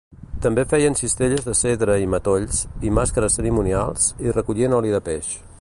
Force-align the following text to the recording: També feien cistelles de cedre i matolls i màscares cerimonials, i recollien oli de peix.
També 0.43 0.61
feien 0.71 0.95
cistelles 1.01 1.45
de 1.49 1.55
cedre 1.59 1.99
i 2.05 2.09
matolls 2.15 2.63
i 2.89 2.95
màscares 3.01 3.39
cerimonials, 3.41 4.11
i 4.29 4.37
recollien 4.39 4.79
oli 4.83 4.99
de 4.99 5.07
peix. 5.13 5.35